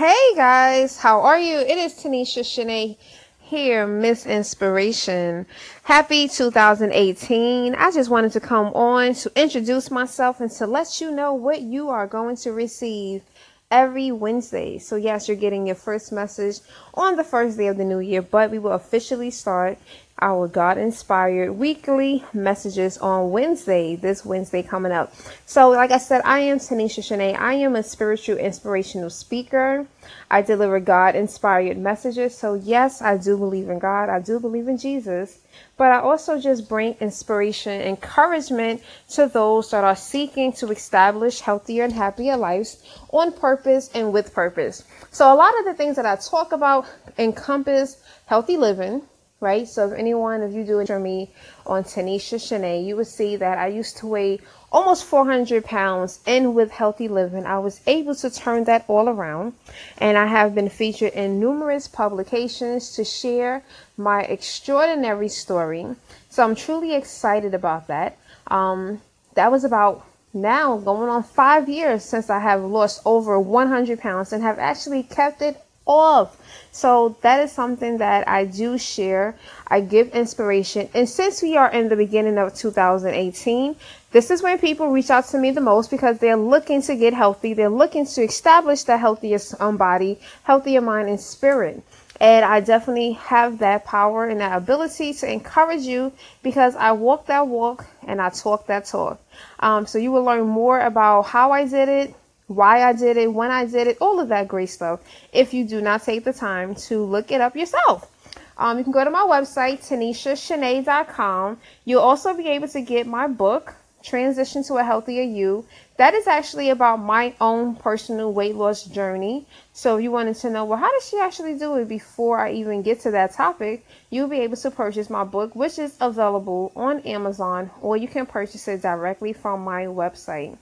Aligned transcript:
Hey 0.00 0.34
guys, 0.34 0.96
how 0.96 1.20
are 1.20 1.38
you? 1.38 1.58
It 1.58 1.76
is 1.76 1.92
Tanisha 1.92 2.40
Shanae 2.40 2.96
here, 3.38 3.86
Miss 3.86 4.24
Inspiration. 4.24 5.44
Happy 5.82 6.26
2018. 6.26 7.74
I 7.74 7.90
just 7.90 8.08
wanted 8.08 8.32
to 8.32 8.40
come 8.40 8.68
on 8.68 9.12
to 9.12 9.30
introduce 9.36 9.90
myself 9.90 10.40
and 10.40 10.50
to 10.52 10.66
let 10.66 11.02
you 11.02 11.10
know 11.10 11.34
what 11.34 11.60
you 11.60 11.90
are 11.90 12.06
going 12.06 12.36
to 12.36 12.52
receive 12.52 13.24
every 13.70 14.10
Wednesday. 14.10 14.78
So, 14.78 14.96
yes, 14.96 15.28
you're 15.28 15.36
getting 15.36 15.66
your 15.66 15.76
first 15.76 16.12
message 16.12 16.60
on 16.94 17.16
the 17.16 17.24
first 17.24 17.58
day 17.58 17.66
of 17.66 17.76
the 17.76 17.84
new 17.84 18.00
year, 18.00 18.22
but 18.22 18.50
we 18.50 18.58
will 18.58 18.72
officially 18.72 19.30
start 19.30 19.76
our 20.20 20.48
God 20.48 20.78
inspired 20.78 21.52
weekly 21.52 22.24
messages 22.32 22.98
on 22.98 23.30
Wednesday, 23.30 23.96
this 23.96 24.24
Wednesday 24.24 24.62
coming 24.62 24.92
up. 24.92 25.12
So, 25.46 25.70
like 25.70 25.90
I 25.90 25.98
said, 25.98 26.22
I 26.24 26.40
am 26.40 26.58
Tanisha 26.58 27.00
Shanae. 27.00 27.38
I 27.38 27.54
am 27.54 27.76
a 27.76 27.82
spiritual 27.82 28.36
inspirational 28.36 29.10
speaker. 29.10 29.86
I 30.30 30.42
deliver 30.42 30.80
God 30.80 31.14
inspired 31.14 31.78
messages. 31.78 32.36
So, 32.36 32.54
yes, 32.54 33.00
I 33.02 33.16
do 33.16 33.36
believe 33.36 33.68
in 33.68 33.78
God. 33.78 34.08
I 34.08 34.20
do 34.20 34.38
believe 34.38 34.68
in 34.68 34.78
Jesus. 34.78 35.38
But 35.76 35.92
I 35.92 36.00
also 36.00 36.38
just 36.38 36.68
bring 36.68 36.94
inspiration, 37.00 37.80
encouragement 37.80 38.82
to 39.10 39.26
those 39.26 39.70
that 39.70 39.84
are 39.84 39.96
seeking 39.96 40.52
to 40.54 40.70
establish 40.70 41.40
healthier 41.40 41.84
and 41.84 41.92
happier 41.92 42.36
lives 42.36 42.82
on 43.12 43.32
purpose 43.32 43.90
and 43.94 44.12
with 44.12 44.34
purpose. 44.34 44.84
So, 45.10 45.32
a 45.32 45.34
lot 45.34 45.58
of 45.58 45.64
the 45.64 45.74
things 45.74 45.96
that 45.96 46.06
I 46.06 46.16
talk 46.16 46.52
about 46.52 46.86
encompass 47.18 47.96
healthy 48.26 48.56
living 48.56 49.02
right? 49.40 49.66
So 49.66 49.88
if 49.88 49.98
anyone, 49.98 50.42
if 50.42 50.52
you 50.52 50.64
do 50.64 50.78
it 50.80 50.88
for 50.88 51.00
me 51.00 51.30
on 51.66 51.84
Tanisha 51.84 52.36
Shanae, 52.36 52.84
you 52.84 52.96
would 52.96 53.06
see 53.06 53.36
that 53.36 53.58
I 53.58 53.68
used 53.68 53.96
to 53.98 54.06
weigh 54.06 54.40
almost 54.70 55.04
400 55.04 55.64
pounds 55.64 56.20
and 56.26 56.54
with 56.54 56.70
healthy 56.70 57.08
living, 57.08 57.46
I 57.46 57.58
was 57.58 57.80
able 57.86 58.14
to 58.16 58.30
turn 58.30 58.64
that 58.64 58.84
all 58.86 59.08
around. 59.08 59.54
And 59.98 60.16
I 60.16 60.26
have 60.26 60.54
been 60.54 60.68
featured 60.68 61.14
in 61.14 61.40
numerous 61.40 61.88
publications 61.88 62.92
to 62.92 63.04
share 63.04 63.64
my 63.96 64.22
extraordinary 64.22 65.28
story. 65.28 65.86
So 66.28 66.44
I'm 66.44 66.54
truly 66.54 66.94
excited 66.94 67.54
about 67.54 67.88
that. 67.88 68.18
Um, 68.46 69.00
that 69.34 69.50
was 69.50 69.64
about 69.64 70.04
now 70.32 70.76
going 70.76 71.08
on 71.08 71.22
five 71.22 71.68
years 71.68 72.04
since 72.04 72.30
I 72.30 72.38
have 72.38 72.62
lost 72.62 73.02
over 73.04 73.40
100 73.40 73.98
pounds 73.98 74.32
and 74.32 74.42
have 74.42 74.58
actually 74.58 75.02
kept 75.02 75.42
it 75.42 75.60
off. 75.86 76.36
So 76.72 77.16
that 77.22 77.40
is 77.40 77.52
something 77.52 77.98
that 77.98 78.28
I 78.28 78.44
do 78.44 78.78
share. 78.78 79.36
I 79.66 79.80
give 79.80 80.14
inspiration. 80.14 80.88
And 80.94 81.08
since 81.08 81.42
we 81.42 81.56
are 81.56 81.70
in 81.70 81.88
the 81.88 81.96
beginning 81.96 82.38
of 82.38 82.54
2018, 82.54 83.76
this 84.12 84.30
is 84.30 84.42
when 84.42 84.58
people 84.58 84.88
reach 84.90 85.10
out 85.10 85.26
to 85.28 85.38
me 85.38 85.50
the 85.50 85.60
most 85.60 85.90
because 85.90 86.18
they're 86.18 86.36
looking 86.36 86.82
to 86.82 86.96
get 86.96 87.14
healthy. 87.14 87.54
They're 87.54 87.68
looking 87.68 88.06
to 88.06 88.22
establish 88.22 88.82
the 88.84 88.98
healthiest 88.98 89.60
um, 89.60 89.76
body, 89.76 90.18
healthier 90.42 90.80
mind 90.80 91.08
and 91.08 91.20
spirit. 91.20 91.82
And 92.20 92.44
I 92.44 92.60
definitely 92.60 93.12
have 93.12 93.58
that 93.60 93.86
power 93.86 94.26
and 94.26 94.40
that 94.40 94.54
ability 94.54 95.14
to 95.14 95.32
encourage 95.32 95.82
you 95.82 96.12
because 96.42 96.76
I 96.76 96.92
walk 96.92 97.26
that 97.26 97.48
walk 97.48 97.86
and 98.06 98.20
I 98.20 98.28
talk 98.28 98.66
that 98.66 98.84
talk. 98.84 99.18
Um, 99.60 99.86
so 99.86 99.96
you 99.96 100.12
will 100.12 100.24
learn 100.24 100.46
more 100.46 100.80
about 100.80 101.22
how 101.22 101.50
I 101.52 101.66
did 101.66 101.88
it, 101.88 102.14
why 102.50 102.82
I 102.82 102.92
did 102.92 103.16
it, 103.16 103.32
when 103.32 103.52
I 103.52 103.64
did 103.64 103.86
it, 103.86 103.98
all 104.00 104.18
of 104.18 104.28
that 104.30 104.48
great 104.48 104.70
stuff. 104.70 104.98
If 105.32 105.54
you 105.54 105.64
do 105.64 105.80
not 105.80 106.02
take 106.02 106.24
the 106.24 106.32
time 106.32 106.74
to 106.86 107.04
look 107.04 107.30
it 107.30 107.40
up 107.40 107.54
yourself. 107.54 108.10
Um, 108.58 108.76
you 108.76 108.82
can 108.82 108.92
go 108.92 109.04
to 109.04 109.10
my 109.10 109.22
website, 109.22 109.86
tanishashanae.com. 109.88 111.58
You'll 111.84 112.02
also 112.02 112.36
be 112.36 112.48
able 112.48 112.66
to 112.66 112.80
get 112.80 113.06
my 113.06 113.28
book, 113.28 113.74
Transition 114.02 114.64
to 114.64 114.78
a 114.78 114.82
Healthier 114.82 115.22
You. 115.22 115.64
That 115.96 116.14
is 116.14 116.26
actually 116.26 116.70
about 116.70 116.96
my 116.96 117.34
own 117.40 117.76
personal 117.76 118.32
weight 118.32 118.56
loss 118.56 118.82
journey. 118.82 119.46
So 119.72 119.98
if 119.98 120.02
you 120.02 120.10
wanted 120.10 120.34
to 120.36 120.50
know, 120.50 120.64
well, 120.64 120.78
how 120.78 120.90
did 120.90 121.02
she 121.02 121.20
actually 121.20 121.56
do 121.56 121.76
it 121.76 121.86
before 121.86 122.40
I 122.40 122.52
even 122.52 122.82
get 122.82 122.98
to 123.02 123.12
that 123.12 123.32
topic, 123.32 123.86
you'll 124.10 124.26
be 124.26 124.40
able 124.40 124.56
to 124.56 124.72
purchase 124.72 125.08
my 125.08 125.22
book, 125.22 125.54
which 125.54 125.78
is 125.78 125.96
available 126.00 126.72
on 126.74 126.98
Amazon, 127.00 127.70
or 127.80 127.96
you 127.96 128.08
can 128.08 128.26
purchase 128.26 128.66
it 128.66 128.82
directly 128.82 129.32
from 129.32 129.62
my 129.62 129.84
website. 129.84 130.58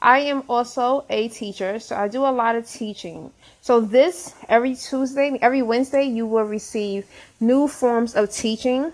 I 0.00 0.20
am 0.20 0.44
also 0.48 1.04
a 1.10 1.28
teacher, 1.28 1.78
so 1.80 1.96
I 1.96 2.08
do 2.08 2.24
a 2.24 2.30
lot 2.30 2.54
of 2.54 2.68
teaching. 2.68 3.32
So 3.60 3.80
this 3.80 4.34
every 4.48 4.74
Tuesday, 4.74 5.38
every 5.42 5.62
Wednesday, 5.62 6.04
you 6.04 6.26
will 6.26 6.44
receive 6.44 7.06
new 7.40 7.66
forms 7.66 8.14
of 8.14 8.30
teaching. 8.32 8.92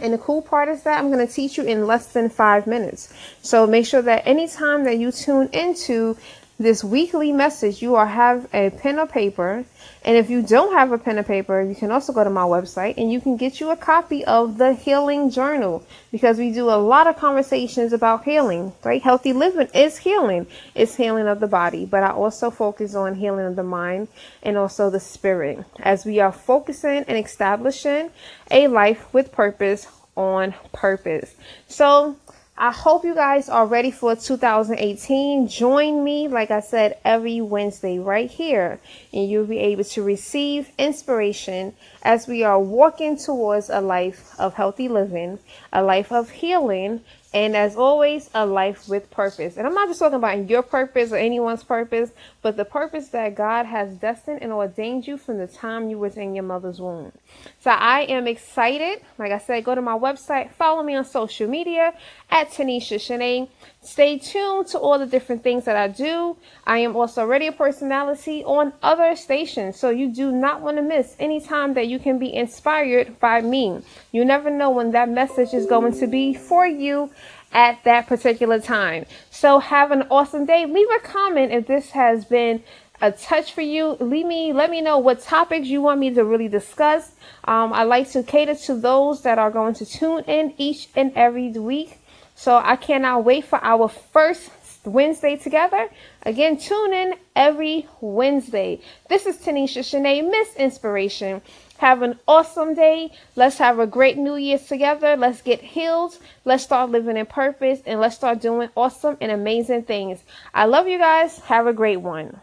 And 0.00 0.12
the 0.12 0.18
cool 0.18 0.42
part 0.42 0.68
is 0.68 0.82
that 0.82 0.98
I'm 0.98 1.10
going 1.10 1.26
to 1.26 1.32
teach 1.32 1.56
you 1.56 1.64
in 1.64 1.86
less 1.86 2.12
than 2.12 2.28
five 2.28 2.66
minutes. 2.66 3.12
So 3.42 3.66
make 3.66 3.86
sure 3.86 4.02
that 4.02 4.26
anytime 4.26 4.84
that 4.84 4.98
you 4.98 5.10
tune 5.10 5.48
into 5.52 6.16
this 6.60 6.84
weekly 6.84 7.32
message, 7.32 7.80
you 7.80 7.92
will 7.92 8.04
have 8.04 8.46
a 8.52 8.68
pen 8.68 8.98
or 8.98 9.06
paper. 9.06 9.64
And 10.04 10.16
if 10.16 10.28
you 10.28 10.42
don't 10.42 10.74
have 10.74 10.92
a 10.92 10.98
pen 10.98 11.18
or 11.18 11.22
paper, 11.22 11.62
you 11.62 11.74
can 11.74 11.90
also 11.90 12.12
go 12.12 12.22
to 12.22 12.28
my 12.28 12.42
website 12.42 12.98
and 12.98 13.10
you 13.10 13.18
can 13.18 13.38
get 13.38 13.60
you 13.60 13.70
a 13.70 13.76
copy 13.76 14.26
of 14.26 14.58
the 14.58 14.74
Healing 14.74 15.30
Journal 15.30 15.82
because 16.12 16.36
we 16.36 16.52
do 16.52 16.68
a 16.68 16.76
lot 16.76 17.06
of 17.06 17.16
conversations 17.16 17.94
about 17.94 18.24
healing, 18.24 18.74
right? 18.84 19.02
Healthy 19.02 19.32
living 19.32 19.68
is 19.74 19.96
healing. 19.96 20.46
It's 20.74 20.96
healing 20.96 21.28
of 21.28 21.40
the 21.40 21.46
body, 21.46 21.86
but 21.86 22.02
I 22.02 22.10
also 22.10 22.50
focus 22.50 22.94
on 22.94 23.14
healing 23.14 23.46
of 23.46 23.56
the 23.56 23.62
mind 23.62 24.08
and 24.42 24.58
also 24.58 24.90
the 24.90 25.00
spirit 25.00 25.64
as 25.78 26.04
we 26.04 26.20
are 26.20 26.32
focusing 26.32 27.04
and 27.08 27.16
establishing 27.16 28.10
a 28.50 28.68
life 28.68 29.12
with 29.14 29.32
purpose 29.32 29.86
on 30.14 30.54
purpose. 30.74 31.34
So 31.68 32.16
I 32.62 32.72
hope 32.72 33.06
you 33.06 33.14
guys 33.14 33.48
are 33.48 33.64
ready 33.64 33.90
for 33.90 34.14
2018. 34.14 35.48
Join 35.48 36.04
me, 36.04 36.28
like 36.28 36.50
I 36.50 36.60
said, 36.60 36.98
every 37.06 37.40
Wednesday 37.40 37.98
right 37.98 38.30
here, 38.30 38.78
and 39.14 39.30
you'll 39.30 39.46
be 39.46 39.60
able 39.60 39.84
to 39.84 40.02
receive 40.02 40.68
inspiration 40.76 41.72
as 42.02 42.28
we 42.28 42.44
are 42.44 42.60
walking 42.60 43.16
towards 43.16 43.70
a 43.70 43.80
life 43.80 44.38
of 44.38 44.52
healthy 44.52 44.88
living, 44.88 45.38
a 45.72 45.82
life 45.82 46.12
of 46.12 46.28
healing, 46.28 47.00
and 47.32 47.56
as 47.56 47.76
always, 47.76 48.28
a 48.34 48.44
life 48.44 48.88
with 48.88 49.10
purpose. 49.10 49.56
And 49.56 49.66
I'm 49.66 49.74
not 49.74 49.88
just 49.88 50.00
talking 50.00 50.16
about 50.16 50.50
your 50.50 50.62
purpose 50.62 51.12
or 51.12 51.16
anyone's 51.16 51.62
purpose, 51.62 52.10
but 52.42 52.56
the 52.56 52.64
purpose 52.64 53.08
that 53.08 53.36
God 53.36 53.66
has 53.66 53.94
destined 53.94 54.42
and 54.42 54.52
ordained 54.52 55.06
you 55.06 55.16
from 55.16 55.38
the 55.38 55.46
time 55.46 55.88
you 55.88 55.98
was 55.98 56.16
in 56.16 56.34
your 56.34 56.42
mother's 56.42 56.80
womb. 56.80 57.12
So 57.60 57.70
I 57.70 58.02
am 58.02 58.26
excited. 58.26 59.02
Like 59.16 59.30
I 59.30 59.38
said, 59.38 59.64
go 59.64 59.76
to 59.76 59.82
my 59.82 59.96
website, 59.96 60.50
follow 60.54 60.82
me 60.82 60.96
on 60.96 61.04
social 61.04 61.48
media 61.48 61.94
at 62.30 62.50
Tanisha 62.50 62.96
Shanae. 62.96 63.48
Stay 63.82 64.18
tuned 64.18 64.66
to 64.66 64.78
all 64.78 64.98
the 64.98 65.06
different 65.06 65.42
things 65.42 65.64
that 65.64 65.74
I 65.74 65.88
do. 65.88 66.36
I 66.66 66.78
am 66.78 66.94
also 66.94 67.24
radio 67.24 67.50
personality 67.50 68.44
on 68.44 68.74
other 68.82 69.16
stations, 69.16 69.80
so 69.80 69.88
you 69.88 70.12
do 70.12 70.30
not 70.30 70.60
want 70.60 70.76
to 70.76 70.82
miss 70.82 71.16
any 71.18 71.40
time 71.40 71.72
that 71.74 71.88
you 71.88 71.98
can 71.98 72.18
be 72.18 72.34
inspired 72.34 73.18
by 73.20 73.40
me. 73.40 73.80
You 74.12 74.26
never 74.26 74.50
know 74.50 74.68
when 74.68 74.90
that 74.90 75.08
message 75.08 75.54
is 75.54 75.64
going 75.64 75.98
to 75.98 76.06
be 76.06 76.34
for 76.34 76.66
you 76.66 77.10
at 77.52 77.82
that 77.84 78.06
particular 78.06 78.60
time. 78.60 79.06
So 79.30 79.58
have 79.58 79.92
an 79.92 80.02
awesome 80.10 80.44
day. 80.44 80.66
Leave 80.66 80.88
a 80.90 81.00
comment 81.00 81.50
if 81.50 81.66
this 81.66 81.90
has 81.92 82.26
been 82.26 82.62
a 83.00 83.10
touch 83.12 83.54
for 83.54 83.62
you. 83.62 83.96
Leave 83.98 84.26
me, 84.26 84.52
let 84.52 84.70
me 84.70 84.82
know 84.82 84.98
what 84.98 85.22
topics 85.22 85.68
you 85.68 85.80
want 85.80 86.00
me 86.00 86.12
to 86.12 86.22
really 86.22 86.48
discuss. 86.48 87.12
Um, 87.44 87.72
I 87.72 87.84
like 87.84 88.10
to 88.10 88.22
cater 88.22 88.54
to 88.54 88.74
those 88.74 89.22
that 89.22 89.38
are 89.38 89.50
going 89.50 89.72
to 89.74 89.86
tune 89.86 90.22
in 90.24 90.52
each 90.58 90.90
and 90.94 91.12
every 91.16 91.50
week. 91.52 91.96
So 92.40 92.56
I 92.56 92.76
cannot 92.76 93.26
wait 93.26 93.44
for 93.44 93.62
our 93.62 93.86
first 93.86 94.50
Wednesday 94.86 95.36
together. 95.36 95.90
Again, 96.22 96.56
tune 96.56 96.94
in 96.94 97.16
every 97.36 97.86
Wednesday. 98.00 98.80
This 99.10 99.26
is 99.26 99.36
Tanisha 99.36 99.80
Shanae, 99.80 100.26
Miss 100.26 100.56
Inspiration. 100.56 101.42
Have 101.76 102.00
an 102.00 102.18
awesome 102.26 102.72
day. 102.72 103.12
Let's 103.36 103.58
have 103.58 103.78
a 103.78 103.86
great 103.86 104.16
New 104.16 104.36
Year 104.36 104.58
together. 104.58 105.18
Let's 105.18 105.42
get 105.42 105.60
healed. 105.60 106.16
Let's 106.46 106.62
start 106.62 106.88
living 106.88 107.18
in 107.18 107.26
purpose 107.26 107.80
and 107.84 108.00
let's 108.00 108.16
start 108.16 108.40
doing 108.40 108.70
awesome 108.74 109.18
and 109.20 109.30
amazing 109.30 109.82
things. 109.82 110.24
I 110.54 110.64
love 110.64 110.88
you 110.88 110.96
guys. 110.96 111.40
Have 111.40 111.66
a 111.66 111.74
great 111.74 111.98
one. 111.98 112.34